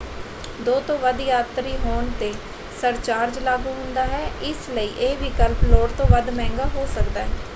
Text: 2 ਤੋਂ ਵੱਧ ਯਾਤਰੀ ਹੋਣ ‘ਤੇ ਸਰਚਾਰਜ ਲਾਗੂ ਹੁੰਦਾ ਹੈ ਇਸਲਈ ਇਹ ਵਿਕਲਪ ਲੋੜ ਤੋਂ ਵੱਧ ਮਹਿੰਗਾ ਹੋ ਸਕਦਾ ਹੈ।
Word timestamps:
2 0.61 0.79
ਤੋਂ 0.83 0.97
ਵੱਧ 0.99 1.19
ਯਾਤਰੀ 1.21 1.75
ਹੋਣ 1.77 2.09
‘ਤੇ 2.19 2.31
ਸਰਚਾਰਜ 2.71 3.37
ਲਾਗੂ 3.39 3.73
ਹੁੰਦਾ 3.73 4.05
ਹੈ 4.07 4.25
ਇਸਲਈ 4.43 4.87
ਇਹ 4.99 5.15
ਵਿਕਲਪ 5.17 5.63
ਲੋੜ 5.65 5.89
ਤੋਂ 5.93 6.07
ਵੱਧ 6.09 6.29
ਮਹਿੰਗਾ 6.31 6.65
ਹੋ 6.75 6.85
ਸਕਦਾ 6.87 7.19
ਹੈ। 7.21 7.29